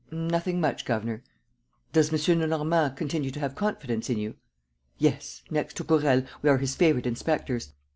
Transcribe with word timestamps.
"Nothing 0.09 0.59
much, 0.59 0.83
governor." 0.83 1.21
"Does 1.93 2.11
M. 2.11 2.39
Lenormand 2.39 2.97
continue 2.97 3.29
to 3.29 3.39
have 3.39 3.53
confidence 3.53 4.09
in 4.09 4.17
you?" 4.17 4.33
"Yes. 4.97 5.43
Next 5.51 5.77
to 5.77 5.83
Gourel, 5.83 6.23
we 6.41 6.49
are 6.49 6.57
his 6.57 6.73
favorite 6.73 7.05
inspectors. 7.05 7.73